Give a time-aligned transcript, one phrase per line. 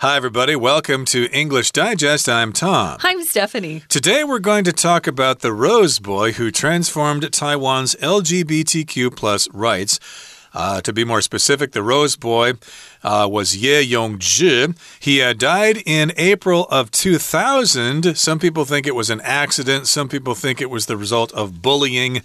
[0.00, 0.54] Hi, everybody.
[0.54, 2.28] Welcome to English Digest.
[2.28, 2.98] I'm Tom.
[3.00, 3.82] I'm Stephanie.
[3.88, 9.98] Today, we're going to talk about the Rose Boy who transformed Taiwan's LGBTQ plus rights.
[10.52, 12.52] Uh, to be more specific, the Rose Boy
[13.02, 14.74] uh, was Ye Yong-zhi.
[15.00, 18.18] He uh, died in April of 2000.
[18.18, 19.86] Some people think it was an accident.
[19.86, 22.20] Some people think it was the result of bullying.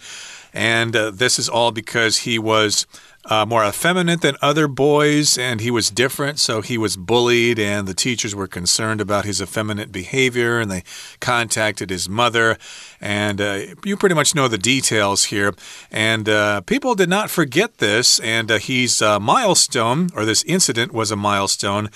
[0.53, 2.85] And uh, this is all because he was
[3.25, 7.87] uh, more effeminate than other boys, and he was different, so he was bullied, and
[7.87, 10.83] the teachers were concerned about his effeminate behavior, and they
[11.19, 12.57] contacted his mother.
[12.99, 15.53] And uh, you pretty much know the details here.
[15.91, 20.91] And uh, people did not forget this, and uh, he's a milestone, or this incident
[20.91, 21.89] was a milestone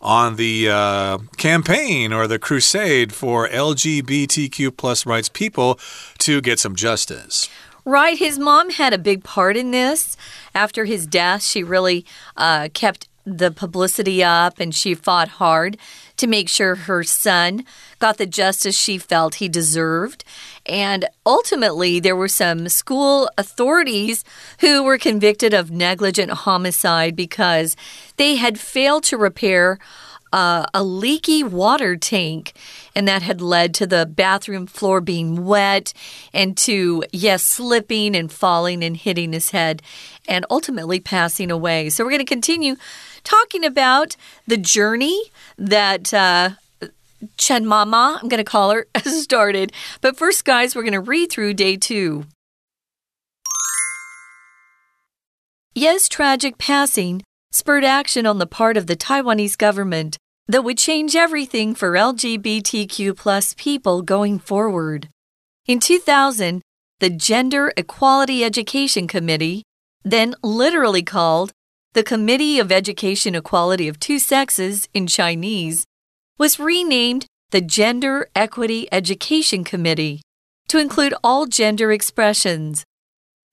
[0.00, 5.78] on the uh, campaign or the crusade for LGBTQ plus rights people
[6.18, 7.48] to get some justice.
[7.84, 8.18] Right.
[8.18, 10.16] His mom had a big part in this.
[10.54, 15.76] After his death, she really uh, kept the publicity up and she fought hard
[16.16, 17.64] to make sure her son
[17.98, 20.24] got the justice she felt he deserved.
[20.66, 24.24] And ultimately, there were some school authorities
[24.60, 27.76] who were convicted of negligent homicide because
[28.16, 29.78] they had failed to repair
[30.32, 32.54] uh, a leaky water tank,
[32.94, 35.92] and that had led to the bathroom floor being wet
[36.32, 39.82] and to, yes, slipping and falling and hitting his head
[40.28, 41.90] and ultimately passing away.
[41.90, 42.76] So, we're going to continue
[43.24, 44.16] talking about
[44.46, 45.20] the journey
[45.58, 46.12] that.
[46.12, 46.50] Uh,
[47.36, 49.72] Chen Mama, I'm going to call her, started.
[50.00, 52.24] But first, guys, we're going to read through day two.
[55.74, 57.22] Ye's tragic passing
[57.52, 60.16] spurred action on the part of the Taiwanese government
[60.48, 65.08] that would change everything for LGBTQ plus people going forward.
[65.66, 66.62] In 2000,
[66.98, 69.62] the Gender Equality Education Committee,
[70.02, 71.52] then literally called
[71.92, 75.84] the Committee of Education Equality of Two Sexes in Chinese,
[76.38, 80.22] was renamed the Gender Equity Education Committee
[80.68, 82.84] to include all gender expressions.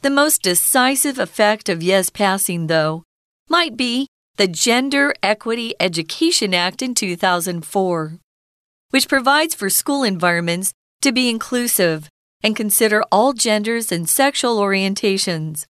[0.02, 3.04] The most decisive effect of Ye's passing, though,
[3.50, 8.20] might be the Gender Equity Education Act in 2004,
[8.92, 10.72] which provides for school environments
[11.02, 12.10] to be inclusive
[12.44, 15.66] and consider all genders and sexual orientations.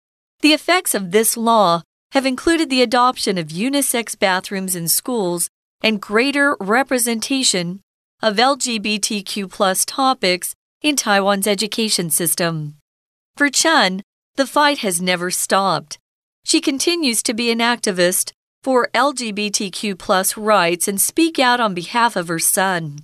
[0.41, 1.81] The effects of this law
[2.13, 5.49] have included the adoption of unisex bathrooms in schools
[5.83, 7.81] and greater representation
[8.21, 12.77] of LGBTQ topics in Taiwan's education system.
[13.35, 14.01] For Chen,
[14.35, 15.99] the fight has never stopped.
[16.45, 22.27] She continues to be an activist for LGBTQ rights and speak out on behalf of
[22.27, 22.99] her son.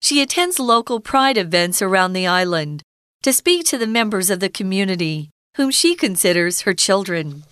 [0.00, 2.82] She attends local pride events around the island
[3.24, 5.28] to speak to the members of the community,
[5.58, 7.44] whom she considers her children.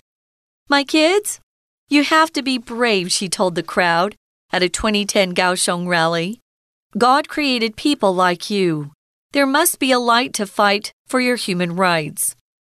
[0.67, 1.39] My kids,
[1.87, 4.15] you have to be brave, she told the crowd
[4.51, 6.39] at a 2010 Kaohsiung rally.
[6.97, 8.91] God created people like you.
[9.33, 12.35] There must be a light to fight for your human rights.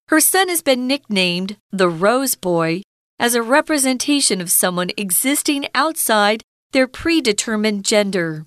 [0.09, 2.83] Her son has been nicknamed the Rose Boy
[3.19, 6.43] as a representation of someone existing outside
[6.73, 8.45] their predetermined gender.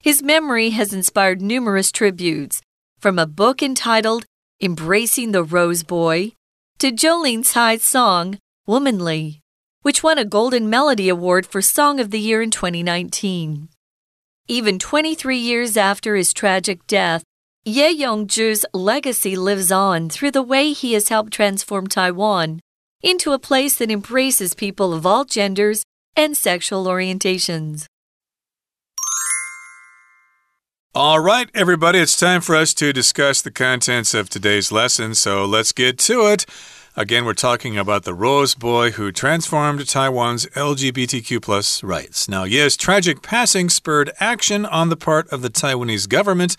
[0.00, 2.60] His memory has inspired numerous tributes,
[2.98, 4.24] from a book entitled
[4.60, 6.32] Embracing the Rose Boy
[6.78, 9.42] to Jolene Tsai's song Womanly,
[9.82, 13.68] which won a Golden Melody Award for Song of the Year in 2019.
[14.48, 17.22] Even 23 years after his tragic death,
[17.68, 22.60] Ye Yong-zhi's legacy lives on through the way he has helped transform Taiwan
[23.02, 25.82] into a place that embraces people of all genders
[26.14, 27.86] and sexual orientations.
[30.94, 35.44] All right, everybody, it's time for us to discuss the contents of today's lesson, so
[35.44, 36.46] let's get to it.
[36.94, 42.28] Again, we're talking about the Rose Boy who transformed Taiwan's LGBTQ plus rights.
[42.28, 46.56] Now, yes, tragic passing spurred action on the part of the Taiwanese government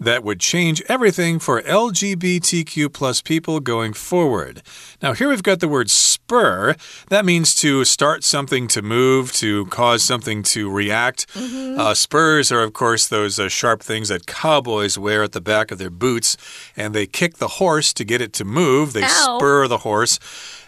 [0.00, 4.62] that would change everything for LGBTQ plus people going forward.
[5.02, 6.74] Now, here we've got the word spur.
[7.08, 11.26] That means to start something to move, to cause something to react.
[11.34, 11.78] Mm -hmm.
[11.78, 15.72] uh, spurs are, of course, those uh, sharp things that cowboys wear at the back
[15.72, 16.36] of their boots,
[16.76, 18.92] and they kick the horse to get it to move.
[18.92, 19.38] They Ow.
[19.38, 20.18] spur the horse.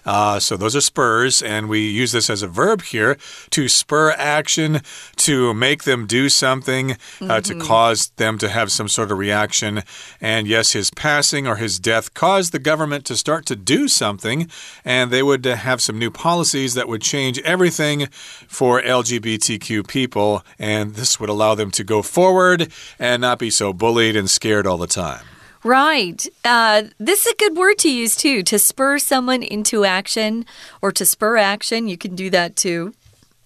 [0.08, 3.18] Uh, so those are spurs, and we use this as a verb here
[3.50, 4.80] to spur action,
[5.16, 7.42] to make them do something, uh, mm -hmm.
[7.42, 7.66] to mm-hmm.
[7.66, 9.82] cause them to have some sort of reaction.
[10.18, 14.50] And yes, his passing or his death caused the government to start to do something,
[14.84, 18.08] and they would uh, have some new policies that would change everything
[18.48, 23.72] for LGBTQ people, and this would allow them to go forward and not be so
[23.72, 25.37] bullied and scared all the time.
[25.64, 26.26] Right.
[26.44, 30.46] Uh, this is a good word to use too to spur someone into action
[30.80, 31.88] or to spur action.
[31.88, 32.94] You can do that too.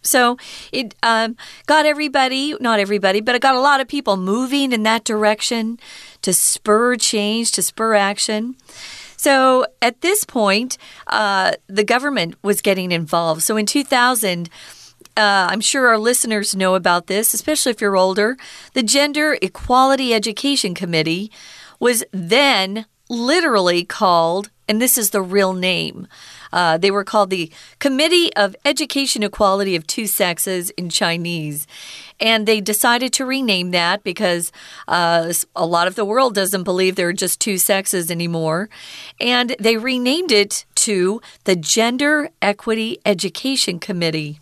[0.02, 0.36] So
[0.72, 1.36] it um,
[1.66, 5.78] got everybody, not everybody, but it got a lot of people moving in that direction
[6.22, 8.56] to spur change, to spur action.
[9.16, 10.76] So at this point,
[11.06, 13.42] uh, the government was getting involved.
[13.42, 14.50] So in 2000,
[15.16, 18.36] uh, I'm sure our listeners know about this, especially if you're older.
[18.72, 21.30] The Gender Equality Education Committee
[21.82, 26.06] was then literally called, and this is the real name,
[26.52, 27.50] uh, they were called the
[27.80, 31.66] Committee of Education Equality of Two Sexes in Chinese.
[32.20, 34.52] And they decided to rename that because
[34.86, 38.70] uh, a lot of the world doesn't believe there are just two sexes anymore.
[39.20, 44.38] And they renamed it to the Gender Equity Education Committee.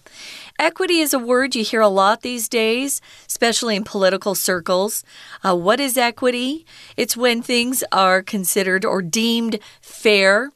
[0.61, 5.03] Equity is a word you hear a lot these days, especially in political circles.
[5.43, 6.67] Uh, what is equity?
[6.99, 10.51] It's when things are considered or deemed fair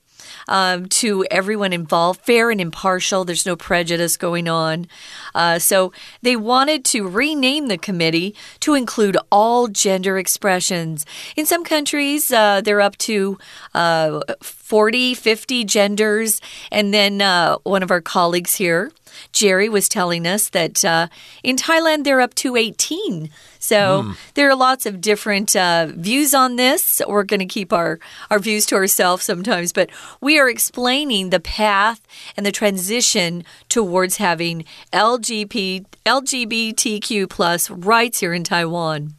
[0.46, 3.24] um, to everyone involved, fair and impartial.
[3.24, 4.88] There's no prejudice going on.
[5.34, 5.90] Uh, so
[6.20, 11.06] they wanted to rename the committee to include all gender expressions.
[11.34, 13.38] In some countries, uh, they're up to
[13.72, 16.42] uh, 40, 50 genders.
[16.70, 18.92] And then uh, one of our colleagues here,
[19.32, 21.08] Jerry, was telling us that uh,
[21.42, 23.30] in Thailand, they're up to 18.
[23.58, 24.16] So mm.
[24.34, 27.00] there are lots of different uh, views on this.
[27.06, 27.98] We're going to keep our,
[28.30, 29.90] our views to ourselves sometimes, but
[30.20, 32.06] we are explaining the path
[32.36, 39.14] and the transition towards having LGBT, LGBTQ plus rights here in Taiwan.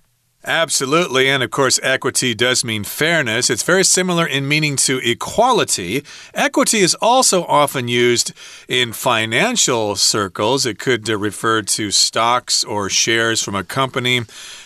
[0.46, 1.28] Absolutely.
[1.28, 3.50] And of course, equity does mean fairness.
[3.50, 6.04] It's very similar in meaning to equality.
[6.36, 8.32] Equity is also often used
[8.68, 10.68] in financial circles.
[10.68, 14.22] It could uh, refer to stocks or shares from a company.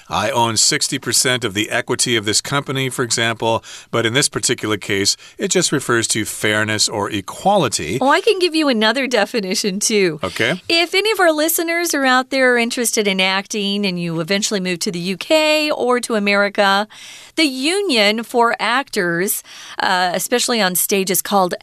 [0.10, 3.64] I own 60% of the equity of this company, for example.
[3.92, 8.00] But in this particular case, it just refers to fairness or equality.
[8.02, 10.20] Oh, I can give you another definition too.
[10.24, 10.62] Okay.
[10.68, 14.80] If any of our listeners are out there interested in acting and you eventually move
[14.80, 16.88] to the UK or to America,
[17.36, 19.44] the union for actors,
[19.80, 21.54] uh, especially on stage, is called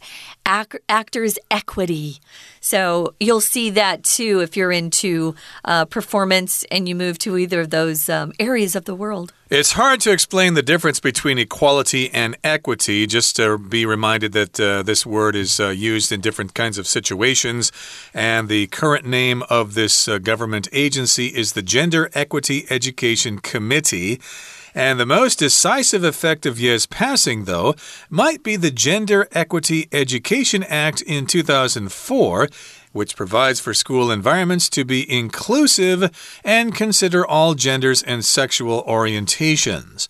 [0.47, 2.17] Ac Actors Equity.
[2.61, 5.35] So you'll see that too if you're into
[5.65, 9.33] uh, performance and you move to either of those um, areas of the world.
[9.49, 14.59] It's hard to explain the difference between equality and equity, just to be reminded that
[14.59, 17.71] uh, this word is uh, used in different kinds of situations.
[18.13, 24.19] And the current name of this uh, government agency is the Gender Equity Education Committee.
[24.77, 27.73] And the most decisive effect of Ye's passing, though,
[28.11, 32.47] might be the Gender Equity Education Act in 2004
[32.93, 40.07] which provides for school environments to be inclusive and consider all genders and sexual orientations.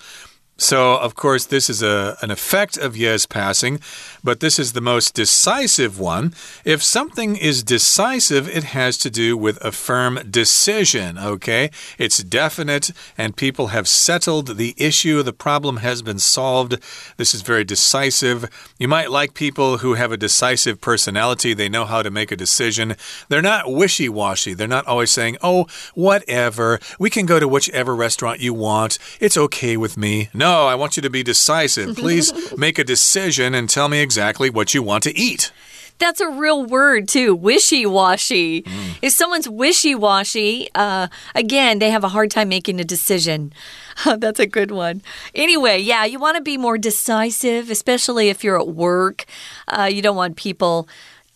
[0.58, 3.80] So, of course, this is a, an effect of Ye's passing,
[4.28, 6.34] but this is the most decisive one.
[6.66, 11.72] If something is decisive, it has to do with a firm decision, okay?
[11.98, 15.24] It's definite, and people have settled the issue.
[15.24, 16.76] The problem has been solved.
[17.16, 18.50] This is very decisive.
[18.78, 22.36] You might like people who have a decisive personality, they know how to make a
[22.36, 22.98] decision.
[23.30, 27.96] They're not wishy washy, they're not always saying, oh, whatever, we can go to whichever
[27.96, 30.28] restaurant you want, it's okay with me.
[30.34, 30.68] No.
[30.68, 31.96] I want you to be decisive.
[32.04, 34.17] Please make a decision and tell me exactly
[34.50, 35.52] what you want to eat.
[36.00, 37.34] That's a real word, too.
[37.36, 38.62] Wishy washy.
[38.62, 38.98] Mm.
[39.02, 43.52] If someone's wishy washy, uh, again, they have a hard time making a decision.
[44.06, 45.02] That's a good one.
[45.34, 49.26] Anyway, yeah, you want to be more decisive, especially if you're at work.
[49.68, 50.88] Uh, you don't want people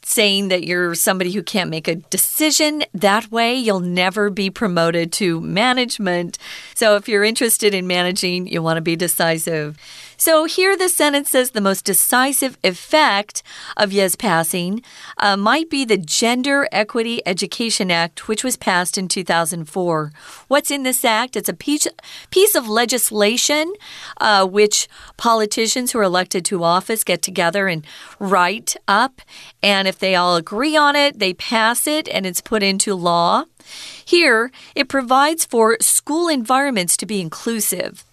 [0.04, 2.84] saying that you're somebody who can't make a decision.
[2.94, 6.38] That way, you'll never be promoted to management.
[6.76, 9.78] So, if you're interested in managing, you want to be decisive.
[10.22, 13.42] So here the sentence says the most decisive effect
[13.76, 14.84] of Ye's passing
[15.18, 20.12] uh, might be the Gender Equity Education Act, which was passed in 2004.
[20.48, 21.36] What's in this act?
[21.36, 21.88] It's a piece,
[22.30, 23.74] piece of legislation
[24.18, 24.88] uh, which
[25.18, 27.84] politicians who are elected to office get together and
[28.20, 29.22] write up.
[29.64, 33.46] And if they all agree on it, they pass it and it's put into law.
[34.06, 38.06] Here, it provides for school environments to be inclusive.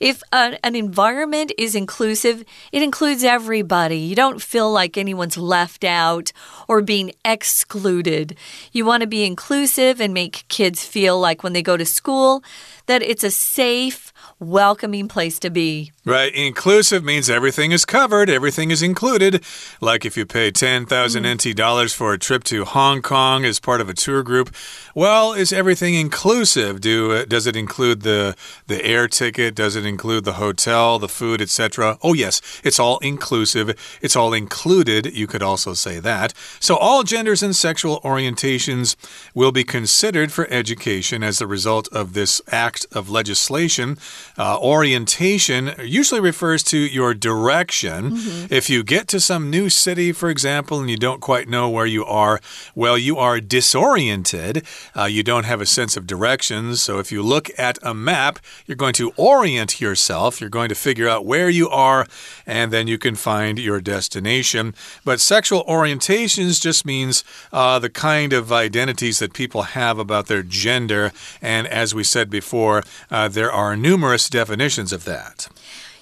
[0.00, 3.98] If a, an environment is inclusive, it includes everybody.
[3.98, 6.32] You don't feel like anyone's left out
[6.68, 8.36] or being excluded.
[8.72, 12.42] You want to be inclusive and make kids feel like when they go to school
[12.86, 14.11] that it's a safe,
[14.42, 15.92] welcoming place to be.
[16.04, 16.32] Right.
[16.34, 19.42] Inclusive means everything is covered, everything is included.
[19.80, 21.34] Like if you pay 10,000 mm.
[21.34, 24.54] NT dollars for a trip to Hong Kong as part of a tour group,
[24.94, 26.80] well, is everything inclusive?
[26.80, 29.54] Do uh, does it include the the air ticket?
[29.54, 31.96] Does Does it include the hotel, the food, etc.?
[32.02, 33.74] Oh, yes, it's all inclusive.
[34.02, 35.16] It's all included.
[35.16, 36.34] You could also say that.
[36.60, 38.96] So, all genders and sexual orientations
[39.34, 43.96] will be considered for education as a result of this act of legislation.
[44.38, 48.04] Uh, orientation usually refers to your direction.
[48.04, 48.52] Mm -hmm.
[48.52, 51.90] If you get to some new city, for example, and you don't quite know where
[51.90, 52.40] you are,
[52.74, 54.66] well, you are disoriented.
[54.96, 56.82] Uh, you don't have a sense of directions.
[56.82, 60.40] So, if you look at a map, you're going to orient yourself.
[60.40, 62.06] You're going to figure out where you are,
[62.46, 64.74] and then you can find your destination.
[65.04, 70.42] But sexual orientations just means uh, the kind of identities that people have about their
[70.42, 71.12] gender.
[71.40, 75.48] And as we said before, uh, there are numerous definitions of that.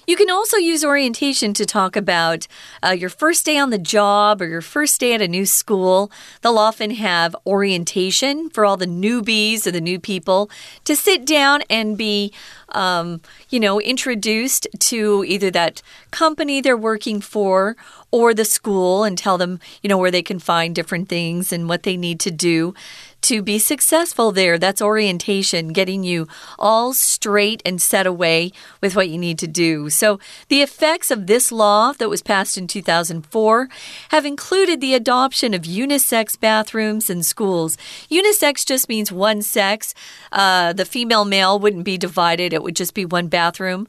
[0.07, 2.47] You can also use orientation to talk about
[2.83, 6.11] uh, your first day on the job or your first day at a new school.
[6.41, 10.49] They'll often have orientation for all the newbies or the new people
[10.85, 12.33] to sit down and be
[12.69, 17.75] um, you know, introduced to either that company they're working for
[18.11, 21.69] or the school and tell them, you know, where they can find different things and
[21.69, 22.73] what they need to do
[23.21, 24.57] to be successful there.
[24.57, 28.51] That's orientation, getting you all straight and set away
[28.81, 29.89] with what you need to do.
[29.89, 33.69] So, the effects of this law that was passed in 2004
[34.09, 37.77] have included the adoption of unisex bathrooms in schools.
[38.09, 39.93] Unisex just means one sex,
[40.31, 43.87] uh, the female male wouldn't be divided, it would just be one bathroom.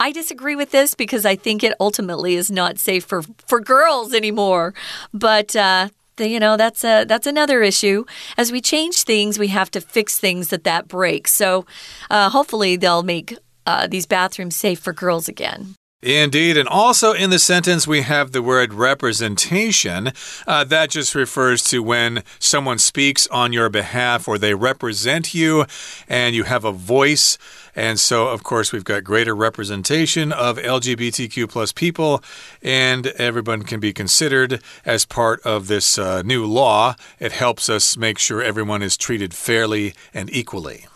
[0.00, 4.12] I disagree with this because I think it ultimately is not safe for, for girls
[4.12, 4.74] anymore.
[5.12, 5.88] But uh,
[6.18, 8.04] you know that's a that's another issue.
[8.36, 11.32] As we change things we have to fix things that that breaks.
[11.32, 11.66] So
[12.10, 16.56] uh, hopefully they'll make uh, these bathrooms safe for girls again Indeed.
[16.56, 20.12] And also in the sentence, we have the word representation.
[20.48, 25.64] Uh, that just refers to when someone speaks on your behalf or they represent you
[26.08, 27.38] and you have a voice.
[27.76, 32.22] And so, of course, we've got greater representation of LGBTQ plus people,
[32.62, 36.96] and everyone can be considered as part of this uh, new law.
[37.18, 40.86] It helps us make sure everyone is treated fairly and equally.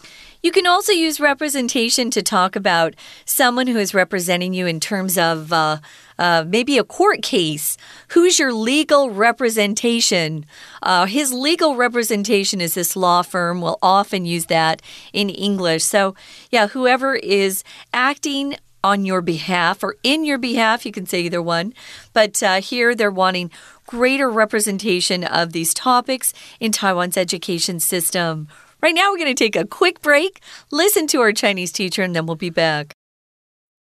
[0.47, 5.19] You can also use representation to talk about someone who is representing you in terms
[5.19, 5.79] of uh,
[6.21, 7.77] uh, maybe a court case.
[8.11, 10.47] Who's your legal representation?
[10.85, 13.61] Uh, his legal representation is this law firm.
[13.61, 15.83] We'll often use that in English.
[15.83, 16.15] So,
[16.53, 21.43] yeah, whoever is acting on your behalf or in your behalf, you can say either
[21.43, 21.75] one.
[22.13, 23.51] But uh, here they're wanting
[23.85, 28.47] greater representation of these topics in Taiwan's education system.
[28.86, 32.16] Right now, we're going to take a quick break, listen to our Chinese teacher, and
[32.16, 32.92] then we'll be back.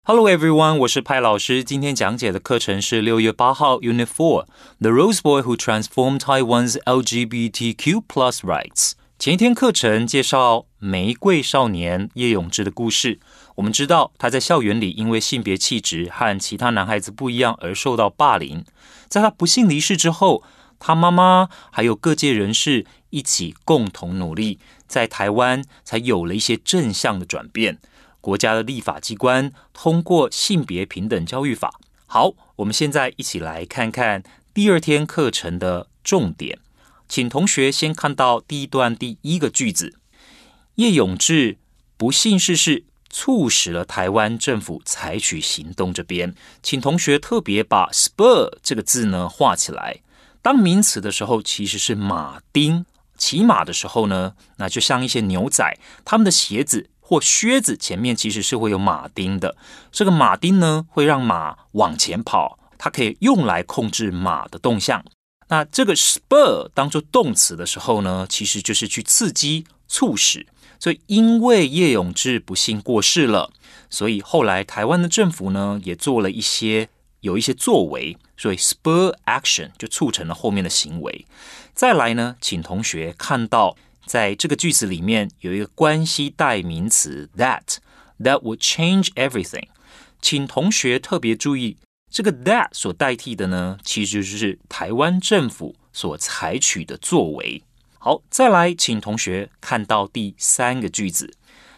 [0.07, 1.63] Hello everyone，我是派老师。
[1.63, 4.45] 今天讲解的课程是六月八号 Unit Four
[4.79, 8.91] The Rose Boy Who Transformed Taiwan's LGBTQ Plus Rights。
[9.17, 13.19] 前一天课程介绍玫瑰少年叶永志的故事。
[13.55, 18.63] 我们知道他在校园里因为性别气质和其他男孩子不一样而受到霸凌。
[19.07, 20.43] 在他不幸离世之后，
[20.77, 24.58] 他妈妈还有各界人士 一起共同努力。
[24.88, 27.78] 在台湾才有了一些正向的转变。
[28.20, 31.80] 国家的立法机关通过性别平等教育法。
[32.06, 36.58] 好，我们现在一起来看看第二天课程的重点。
[37.08, 39.94] 请同学先看到第一段第一个句子：
[40.74, 41.58] 叶永志
[41.96, 45.94] 不幸逝世，促使了台湾政府采取行动。
[45.94, 50.00] 这边，请同学特别把 “spur” 这个字呢画起来。
[50.42, 52.84] 当名词的时候，其实是马丁。
[53.20, 59.54] 骑马的时候呢，那就像一些牛仔，他们的鞋子或靴子前面其实是会有马丁的。
[59.92, 65.04] 这个马丁呢，会让马往前跑，它可以用来控制马的动向。
[65.48, 70.46] 那这个 spur 当做动词的时候呢，其实就是去刺激、促使。
[70.78, 73.52] 所以，因为叶永志不幸过世了，
[73.90, 76.88] 所以后来台湾的政府呢，也做了一些
[77.20, 81.26] 有一些作为，所以 spur action 就促成了后面的行为。
[81.80, 87.78] 再来呢，请同学看到在这个句子里面有一个关系代名词 that
[88.22, 89.64] that would change everything。
[90.20, 91.78] 请同学特别注意，
[92.10, 97.62] 这个 that 所代替的呢，其实就是台湾政府所采取的作为。
[97.98, 101.32] 好，再来，请同学看到第三个句子。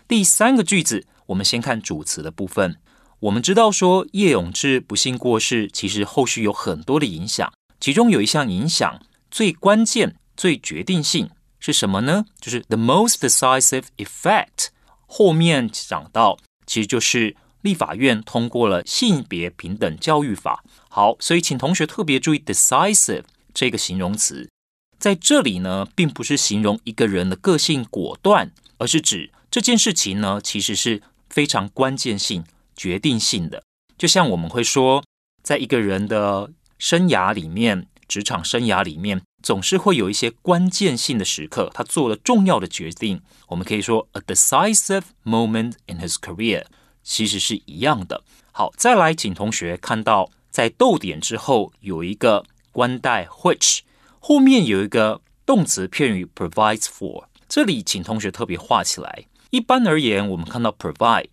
[0.08, 2.76] 第三个句子，我们先看主词的部分。
[3.20, 9.00] 我们知道说叶永志不幸过世，其实后续有很多的影响，其中有一项影响。
[9.32, 12.26] 最关键、最决定性是什么呢？
[12.38, 14.68] 就是 the most decisive effect。
[15.06, 20.62] 后面讲到，其实就是立法院通过了性别平等教育法。
[20.90, 23.24] 好，所以请同学特别注意 decisive
[23.54, 24.50] 这个形容词，
[24.98, 32.44] 在这里呢，并不是形容一个人的个性果断，而是指这件事情呢，其实是非常关键性、
[32.76, 33.62] 决定性的。
[33.96, 35.02] 就像我们会说，
[35.42, 43.22] 在一个人的生涯里面，职场生涯里面，总是会有一些关键性的时刻，他做了重要的决定。
[43.48, 46.66] 我们可以说 a decisive moment in his career，
[47.02, 48.22] 其实是一样的。
[48.52, 53.78] 好，再来，请同学看到在逗点之后有一个关带 which，
[54.20, 57.24] 后面有一个动词片语 provides for。
[57.48, 59.24] 这里请同学特别画起来。
[59.48, 61.28] 一般而言，我们看到 provide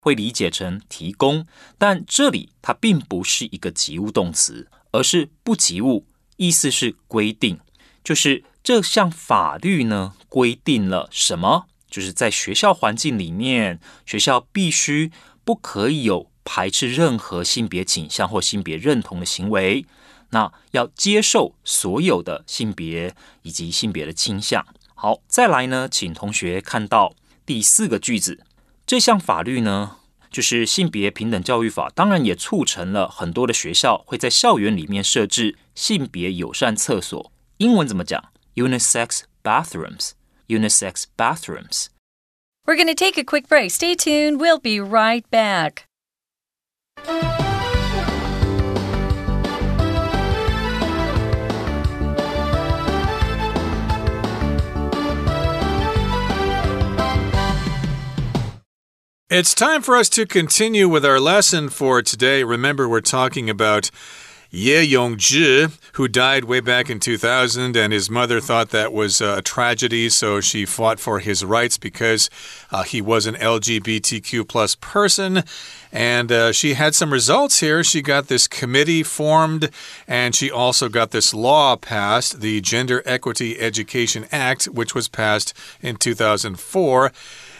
[0.00, 1.46] 会理解成提供，
[1.78, 6.04] 但这里它并不是一个及物动词，而是不及物，
[6.36, 7.60] 意思是规定，
[8.02, 11.66] 就是这项法律呢规定了什么？
[11.90, 15.12] 就是在学校环境里面，学校必须
[15.44, 19.86] 不可以有排斥任何性别倾向或性别认同的行为，
[20.30, 24.66] 那要接受所有的性别以及性别的倾向。
[24.94, 27.14] 好，再来呢，请同学看到
[27.46, 28.44] 第四个句子。
[28.84, 29.98] 这项法律呢，
[30.34, 37.30] 就是性别平等教育法，当然也促成了很多的学校会在校园里面设置性别友善厕所。
[37.58, 40.10] 英文怎么讲？Unisex bathrooms.
[40.48, 41.86] Unisex bathrooms.
[42.66, 43.70] We're going to take a quick break.
[43.70, 44.40] Stay tuned.
[44.40, 45.84] We'll be right back.
[59.36, 62.44] It's time for us to continue with our lesson for today.
[62.44, 63.90] Remember, we're talking about
[64.48, 69.42] Ye Yongzhi, who died way back in 2000, and his mother thought that was a
[69.42, 72.30] tragedy, so she fought for his rights because
[72.70, 75.42] uh, he was an LGBTQ plus person.
[75.90, 77.82] And uh, she had some results here.
[77.82, 79.70] She got this committee formed,
[80.06, 85.52] and she also got this law passed, the Gender Equity Education Act, which was passed
[85.82, 87.10] in 2004.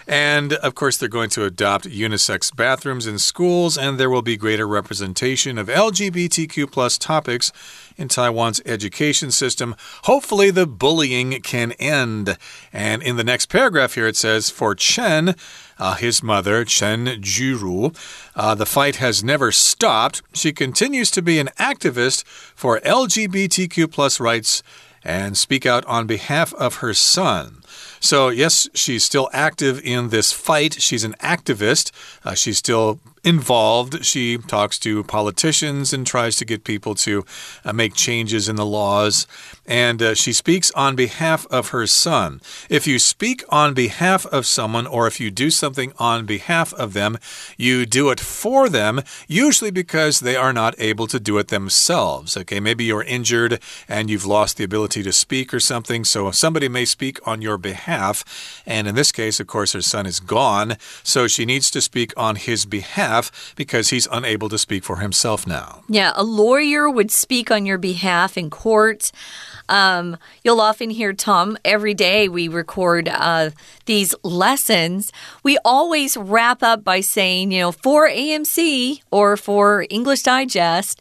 [0.07, 4.37] And of course, they're going to adopt unisex bathrooms in schools, and there will be
[4.37, 7.53] greater representation of LGBTQ plus topics
[7.97, 9.75] in Taiwan's education system.
[10.03, 12.37] Hopefully, the bullying can end.
[12.73, 15.35] And in the next paragraph here, it says For Chen,
[15.79, 17.97] uh, his mother, Chen Junru,
[18.37, 20.23] uh, the fight has never stopped.
[20.35, 24.63] She continues to be an activist for LGBTQ plus rights
[25.03, 27.63] and speak out on behalf of her son.
[28.01, 30.75] So, yes, she's still active in this fight.
[30.75, 31.91] She's an activist.
[32.25, 34.05] Uh, she's still involved.
[34.05, 37.25] She talks to politicians and tries to get people to
[37.65, 39.27] uh, make changes in the laws.
[39.67, 42.43] And uh, she speaks on behalf of her son.
[42.69, 46.93] If you speak on behalf of someone or if you do something on behalf of
[46.93, 47.17] them,
[47.57, 52.37] you do it for them, usually because they are not able to do it themselves.
[52.37, 53.59] Okay, maybe you're injured
[53.89, 56.05] and you've lost the ability to speak or something.
[56.05, 58.63] So somebody may speak on your behalf.
[58.65, 60.77] And in this case, of course, her son is gone.
[61.03, 65.49] So she needs to speak on his behalf because he's unable to speak for himself
[65.49, 65.83] now.
[65.89, 69.11] Yeah, a lawyer would speak on your behalf in court.
[69.69, 73.51] Um, you'll often hear Tom every day we record uh,
[73.87, 75.11] these lessons.
[75.43, 81.01] We always wrap up by saying, you know, for AMC or for English Digest,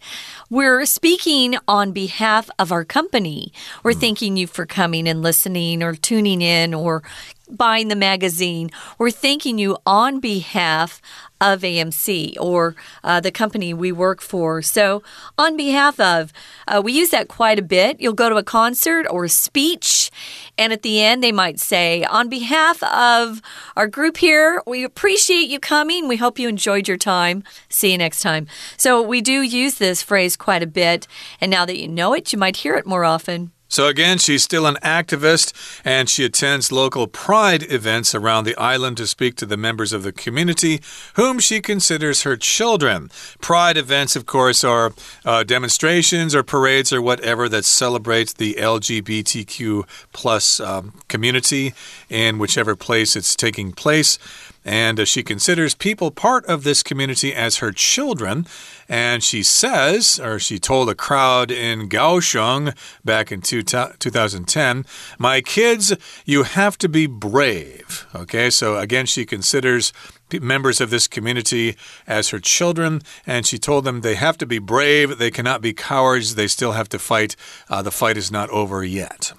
[0.50, 3.52] we're speaking on behalf of our company.
[3.84, 4.02] We're mm.
[4.02, 7.04] thanking you for coming and listening or tuning in or
[7.50, 8.70] buying the magazine.
[8.98, 11.02] We're thanking you on behalf
[11.42, 14.62] of AMC or uh, the company we work for.
[14.62, 15.04] So,
[15.38, 16.32] on behalf of,
[16.68, 18.00] uh, we use that quite a bit.
[18.00, 20.10] You'll go to a concert or a speech,
[20.58, 23.42] and at the end, they might say, On behalf of
[23.76, 26.08] our group here, we appreciate you coming.
[26.08, 27.44] We hope you enjoyed your time.
[27.68, 28.48] See you next time.
[28.78, 31.08] So, we do use this phrase quite a bit,
[31.42, 33.52] and now that you know it, you might hear it more often.
[33.74, 35.52] So, again, she's still an activist
[35.84, 40.04] and she attends local pride events around the island to speak to the members of
[40.04, 40.80] the community,
[41.16, 43.10] whom she considers her children.
[43.42, 44.94] Pride events, of course, are
[45.26, 51.74] uh, demonstrations or parades or whatever that celebrate the LGBTQ plus um, community
[52.12, 54.20] in whichever place it's taking place.
[54.66, 58.46] And uh, she considers people part of this community as her children.
[58.94, 64.86] And she says, or she told a crowd in Kaohsiung back in two 2010,
[65.18, 68.06] My kids, you have to be brave.
[68.14, 69.94] Okay, so again, she considers
[70.32, 71.76] members of this community
[72.06, 75.74] as her children, and she told them they have to be brave, they cannot be
[75.74, 77.36] cowards, they still have to fight.
[77.72, 79.34] Uh, the fight is not over yet.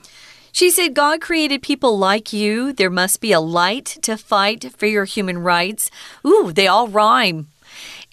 [0.51, 2.73] She said, God created people like you.
[2.73, 5.93] There must be a light to fight for your human rights.
[6.27, 7.49] Ooh, they all rhyme.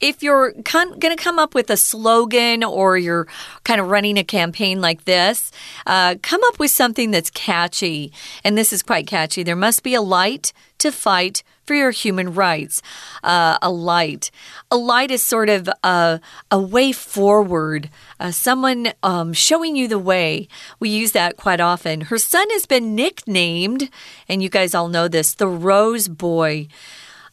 [0.02, 3.28] If you're going to come up with a slogan or you're
[3.64, 5.52] kind of running a campaign like this,
[5.86, 8.12] uh, come up with something that's catchy.
[8.44, 9.44] And this is quite catchy.
[9.44, 12.82] There must be a light to fight for your human rights.
[13.24, 14.32] Uh, a light.
[14.72, 20.00] A light is sort of a, a way forward, uh, someone um, showing you the
[20.00, 20.48] way.
[20.80, 22.02] We use that quite often.
[22.02, 23.90] Her son has been nicknamed,
[24.28, 26.68] and you guys all know this, the Rose Boy.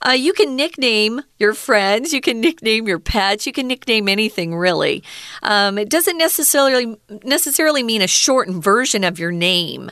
[0.06, 4.54] Uh, you can nickname your friends, you can nickname your pets, you can nickname anything
[4.54, 5.02] really.
[5.42, 9.90] Um, it doesn't necessarily necessarily mean a shortened version of your name.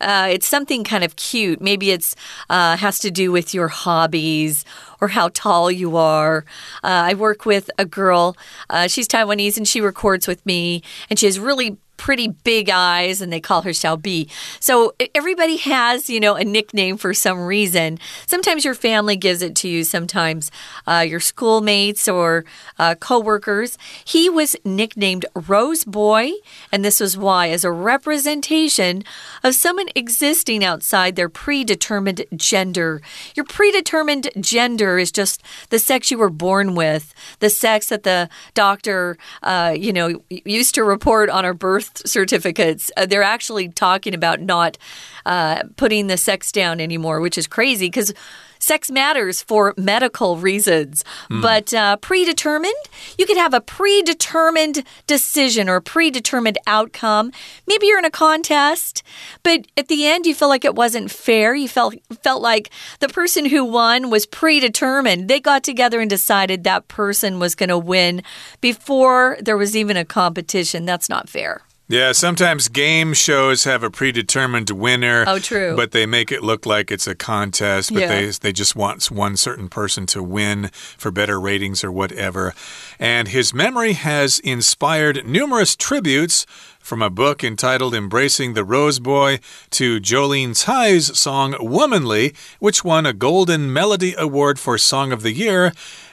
[0.00, 1.60] Uh, it's something kind of cute.
[1.60, 2.14] Maybe it's
[2.50, 4.64] uh, has to do with your hobbies
[5.00, 6.44] or how tall you are.
[6.84, 8.36] Uh, I work with a girl.
[8.68, 13.20] Uh, she's Taiwanese and she records with me, and she has really pretty big eyes
[13.20, 14.32] and they call her Xiao Bi.
[14.60, 17.98] So everybody has, you know, a nickname for some reason.
[18.26, 20.50] Sometimes your family gives it to you, sometimes
[20.86, 22.44] uh, your schoolmates or
[22.78, 23.78] uh, coworkers.
[24.04, 26.32] He was nicknamed Rose Boy,
[26.70, 29.02] and this was why, as a representation
[29.42, 33.00] of someone existing outside their predetermined gender.
[33.34, 38.28] Your predetermined gender is just the sex you were born with, the sex that the
[38.54, 43.68] doctor, uh, you know, used to report on our birth birth certificates, uh, they're actually
[43.68, 44.78] talking about not
[45.24, 48.12] uh, putting the sex down anymore, which is crazy because
[48.58, 51.04] sex matters for medical reasons.
[51.30, 51.42] Mm.
[51.42, 52.74] But uh, predetermined,
[53.18, 57.32] you could have a predetermined decision or predetermined outcome.
[57.66, 59.02] Maybe you're in a contest,
[59.42, 61.54] but at the end you feel like it wasn't fair.
[61.54, 62.70] You felt felt like
[63.00, 65.28] the person who won was predetermined.
[65.28, 68.22] They got together and decided that person was going to win
[68.60, 70.84] before there was even a competition.
[70.84, 71.62] That's not fair.
[71.88, 75.24] Yeah, sometimes game shows have a predetermined winner.
[75.28, 75.76] Oh, true.
[75.76, 78.08] But they make it look like it's a contest, but yeah.
[78.08, 82.54] they they just want one certain person to win for better ratings or whatever.
[82.98, 86.44] And his memory has inspired numerous tributes
[86.80, 89.38] from a book entitled Embracing the Rose Boy
[89.70, 95.32] to Jolene Tsai's song Womanly, which won a Golden Melody Award for Song of the
[95.32, 95.72] Year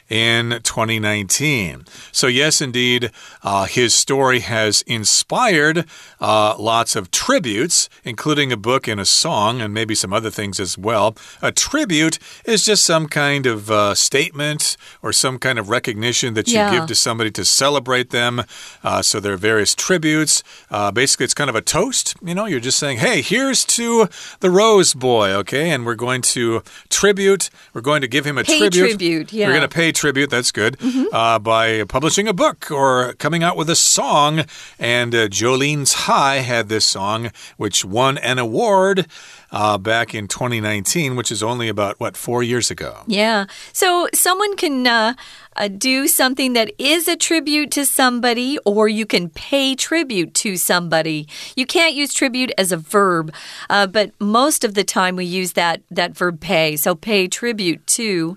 [0.09, 1.85] in 2019.
[2.11, 3.11] So, yes, indeed,
[3.41, 5.85] uh, his story has inspired
[6.19, 10.59] uh, lots of tributes, including a book and a song, and maybe some other things
[10.59, 11.15] as well.
[11.41, 16.47] A tribute is just some kind of uh, statement or some kind of recognition that
[16.47, 16.71] you yeah.
[16.71, 18.43] give to somebody to celebrate them.
[18.83, 20.43] Uh, so, there are various tributes.
[20.69, 22.15] Uh, basically, it's kind of a toast.
[22.21, 24.09] You know, you're just saying, hey, here's to
[24.41, 25.71] the Rose Boy, okay?
[25.71, 28.89] And we're going to tribute, we're going to give him a pay tribute.
[28.89, 29.47] tribute yeah.
[29.47, 31.05] We're going to pay tribute, that's good, mm -hmm.
[31.13, 34.45] uh, by publishing a book or coming out with a song.
[34.79, 39.05] And uh, Jolene Tsai had this song, which won an award
[39.53, 43.03] uh, back in 2019, which is only about, what, four years ago.
[43.07, 43.45] Yeah.
[43.71, 45.13] So someone can uh,
[45.55, 50.57] uh, do something that is a tribute to somebody, or you can pay tribute to
[50.57, 51.27] somebody.
[51.55, 53.31] You can't use tribute as a verb,
[53.69, 56.75] uh, but most of the time we use that, that verb pay.
[56.75, 58.35] So pay tribute to.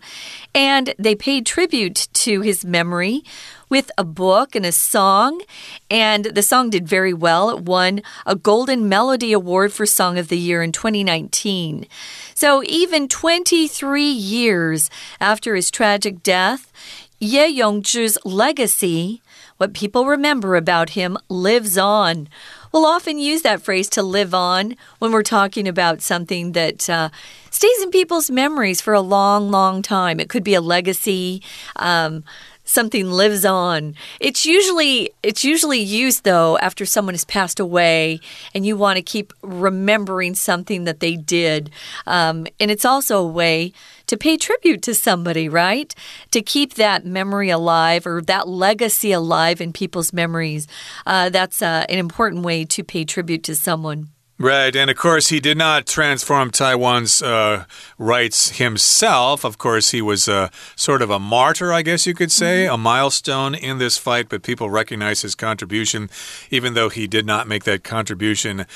[0.54, 3.22] And they paid tribute to his memory
[3.68, 5.42] with a book and a song.
[5.90, 7.50] And the song did very well.
[7.50, 11.86] It won a Golden Melody Award for Song of the Year in 2019.
[12.34, 16.72] So even 23 years after his tragic death,
[17.18, 19.22] Ye Yongzhi's legacy,
[19.56, 22.28] what people remember about him, lives on.
[22.72, 27.08] We'll often use that phrase to live on when we're talking about something that uh,
[27.50, 30.20] stays in people's memories for a long, long time.
[30.20, 31.42] It could be a legacy.
[31.76, 32.22] Um,
[32.66, 33.94] something lives on.
[34.20, 38.20] It's usually it's usually used though after someone has passed away
[38.54, 41.70] and you want to keep remembering something that they did.
[42.06, 43.72] Um, and it's also a way
[44.06, 45.94] to pay tribute to somebody, right?
[46.32, 50.68] To keep that memory alive or that legacy alive in people's memories.
[51.06, 54.08] Uh, that's uh, an important way to pay tribute to someone.
[54.38, 57.64] Right, and of course, he did not transform Taiwan's uh,
[57.96, 59.44] rights himself.
[59.44, 62.68] Of course, he was a, sort of a martyr, I guess you could say, mm
[62.68, 62.74] -hmm.
[62.74, 66.10] a milestone in this fight, but people recognize his contribution,
[66.50, 68.66] even though he did not make that contribution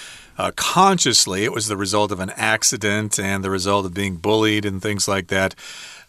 [0.41, 1.45] uh, consciously.
[1.45, 5.07] It was the result of an accident and the result of being bullied and things
[5.07, 5.55] like that.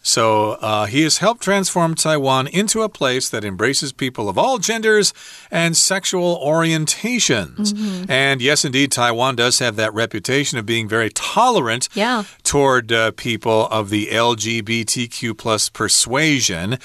[0.04, 4.58] So uh, he has helped transform Taiwan into a place that embraces people of all
[4.58, 5.12] genders
[5.50, 7.72] and sexual orientations.
[7.72, 8.10] Mm -hmm.
[8.10, 12.24] And yes, indeed, Taiwan does have that reputation of being very tolerant yeah.
[12.42, 16.78] toward uh, people of the LGBTQ plus persuasion.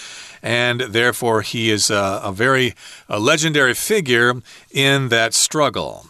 [0.44, 2.74] And therefore, he is a, a very
[3.08, 6.04] a legendary figure in that struggle.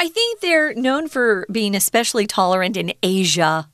[0.00, 3.68] I think they're known for being especially tolerant in Asia.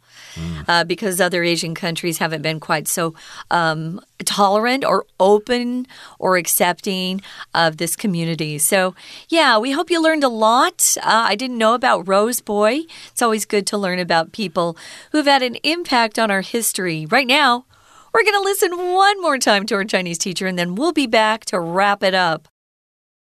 [0.68, 3.14] uh, because other Asian countries haven't been quite so
[3.50, 5.86] um, tolerant or open
[6.18, 7.20] or accepting
[7.54, 8.58] of this community.
[8.58, 8.94] So,
[9.28, 10.96] yeah, we hope you learned a lot.
[10.98, 12.82] Uh, I didn't know about Rose Boy.
[13.10, 14.76] It's always good to learn about people
[15.12, 17.06] who've had an impact on our history.
[17.06, 17.64] Right now,
[18.12, 21.06] we're going to listen one more time to our Chinese teacher, and then we'll be
[21.06, 22.48] back to wrap it up.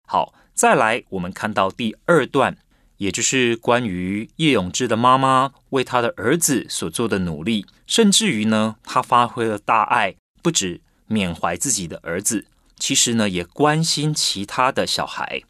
[0.07, 2.57] 好，再来，我们看到第二段，
[3.00, 12.44] 也就是关于叶永志的妈妈为他的儿子所做的努力，甚至于呢，他发挥了大爱，不止缅怀自己的儿子，
[12.78, 15.42] 其实呢，也关心其他的小孩。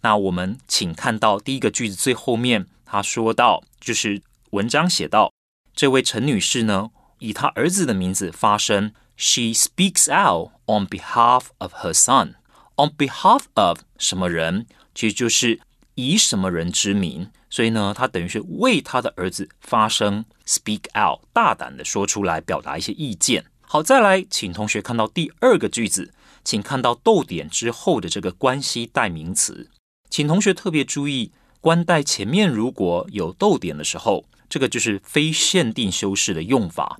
[0.00, 5.30] 那我们请看到第一个句子最后面，他说到，就是文章写到，
[5.74, 12.36] 这位陈女士呢，以她儿子的名字发声，She speaks out on behalf of her son.
[12.76, 15.60] On behalf of 什么人，其实就是
[15.94, 23.44] 以什么人之名，所以呢，他等于是为他的儿子发声，speak out，大胆的说出来，表达一些意见。
[23.60, 26.12] 好，再来，请同学看到第二个句子，
[26.44, 29.70] 请看到逗点之后的这个关系代名词，
[30.10, 36.98] 请同学特别注意，关代前面如果有逗点的时候，这个就是非限定修饰的用法，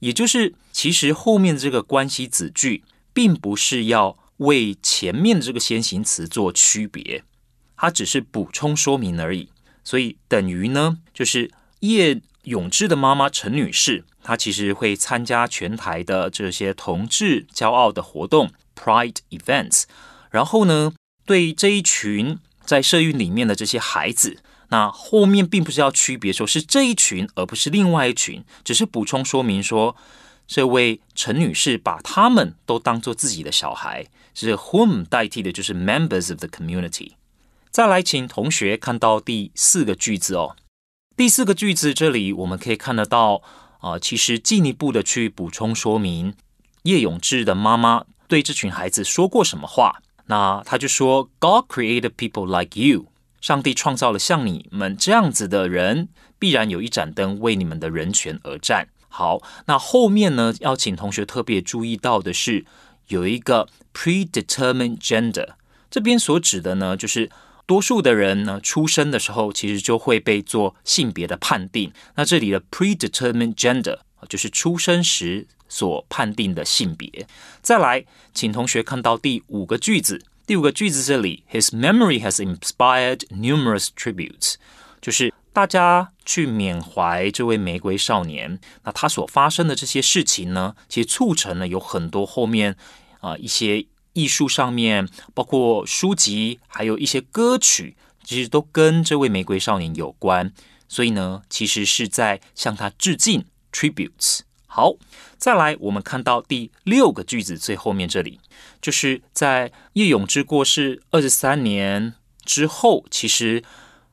[0.00, 7.24] 也就是其实后面的这个关系子句，并不是要为前面的这个先行词做区别。
[7.76, 9.48] 它只是补充说明而已，
[9.82, 19.84] 所以等于呢，就是叶永志的妈妈陈女士，她其实会参加全台的这些同志骄傲的活动 （Pride Events）。
[20.30, 20.92] 然后呢，
[21.24, 29.96] 对这一群在社运里面的这些孩子，那后面并不是要区别说是这一群，而不是另外一群，只是补充说明说，
[30.46, 37.12] 这位陈女士把他们都当做自己的小孩，是 whom 代替的就是 members of the community。
[37.74, 40.54] 再来，请同学看到第四个句子哦。
[41.16, 43.42] 第四个句子这里我们可以看得到，
[43.80, 46.34] 啊，其实进一步的去补充说明
[46.84, 50.00] 叶永志的妈妈对这群孩子说过什么话。
[50.26, 53.06] 那他就说：“God created people like you，
[53.40, 62.64] 上帝创造了像你们这样子的人，必然有一盏灯为你们的人权而战。”好，那后面呢，要请同学特别注意到的是，
[63.08, 65.54] 有一个 predetermined gender，
[65.90, 67.28] 这边所指的呢，就是。
[67.66, 71.90] 多数的人呢，出生的时候其实就会被做性别的判定。
[72.16, 73.98] 那这里的 predetermined gender
[74.28, 77.26] 就是出生时所判定的性别。
[77.62, 80.22] 再来，请同学看到第五个句子。
[80.46, 84.56] 第五个句子这里，His memory has inspired numerous tributes，
[85.00, 88.60] 就是大家去缅怀这位玫瑰少年。
[88.82, 92.76] 那他所发生的这些事情呢，其实促成了有很多后面
[93.20, 93.86] 啊一些。
[94.14, 100.52] 艺术上面，包括书籍，还有一些歌曲，其实都跟这位玫瑰少年有关。
[100.88, 104.40] 所以呢，其实是在向他致敬 （tributes）。
[104.66, 104.94] 好，
[105.36, 108.40] 再来，我们看到第六个句子最后面这里，
[108.80, 113.62] 就是在叶永之过世二十三年之后，其实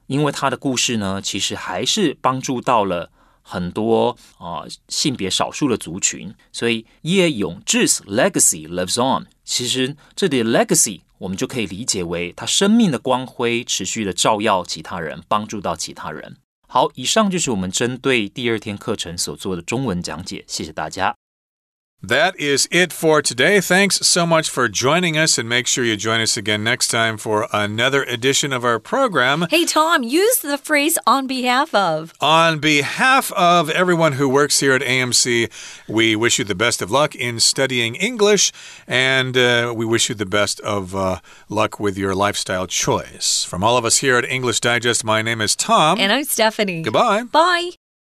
[0.07, 3.11] 因为他的故事呢，其实还是帮助到了。
[3.51, 9.27] 很多啊性别少数的族群，所以叶永志 legacy lives on。
[9.43, 16.37] 其实这里的 legacy 我们就可以理解为他生命的光辉持续的照耀其他人，帮助到其他人。
[16.69, 21.13] 好，以上就是我们针对第二天课程所做的中文讲解，谢谢大家。
[22.03, 23.61] That is it for today.
[23.61, 27.15] Thanks so much for joining us, and make sure you join us again next time
[27.17, 29.45] for another edition of our program.
[29.51, 32.13] Hey, Tom, use the phrase on behalf of.
[32.19, 35.51] On behalf of everyone who works here at AMC,
[35.87, 38.51] we wish you the best of luck in studying English,
[38.87, 43.43] and uh, we wish you the best of uh, luck with your lifestyle choice.
[43.43, 45.99] From all of us here at English Digest, my name is Tom.
[45.99, 46.81] And I'm Stephanie.
[46.81, 47.23] Goodbye.
[47.23, 47.71] Bye.